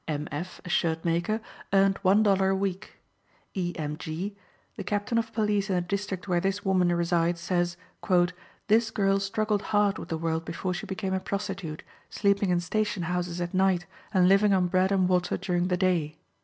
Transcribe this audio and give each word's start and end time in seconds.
M. 0.07 0.27
F., 0.31 0.59
a 0.65 0.69
shirt 0.69 1.05
maker, 1.05 1.41
earned 1.73 1.99
one 2.01 2.23
dollar 2.23 2.49
a 2.49 2.55
week. 2.55 2.97
E. 3.53 3.71
M. 3.77 3.97
G.: 3.97 4.35
the 4.75 4.83
captain 4.83 5.19
of 5.19 5.31
police 5.31 5.69
in 5.69 5.75
the 5.75 5.81
district 5.81 6.27
where 6.27 6.39
this 6.41 6.65
woman 6.65 6.87
resides 6.91 7.39
says, 7.39 7.77
"This 8.65 8.89
girl 8.89 9.19
struggled 9.19 9.61
hard 9.61 9.99
with 9.99 10.09
the 10.09 10.17
world 10.17 10.43
before 10.43 10.73
she 10.73 10.87
became 10.87 11.13
a 11.13 11.19
prostitute, 11.19 11.83
sleeping 12.09 12.49
in 12.49 12.61
station 12.61 13.03
houses 13.03 13.39
at 13.39 13.53
night, 13.53 13.85
and 14.11 14.27
living 14.27 14.53
on 14.55 14.65
bread 14.69 14.91
and 14.91 15.07
water 15.07 15.37
during 15.37 15.67
the 15.67 15.77
day." 15.77 16.17